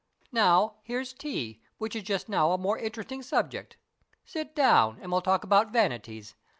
Now, 0.31 0.77
here's 0.81 1.13
tea, 1.13 1.61
which 1.77 1.95
is 1.95 2.01
just 2.01 2.27
now 2.27 2.53
a 2.53 2.57
more 2.57 2.79
interesting 2.79 3.21
subject. 3.21 3.77
Sit 4.25 4.55
down, 4.55 4.97
and 4.99 5.11
we'll 5.11 5.21
talk 5.21 5.43
about 5.43 5.71
vanities. 5.71 6.33